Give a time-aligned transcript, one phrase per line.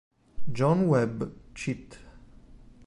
[0.51, 1.99] John Webb "cit.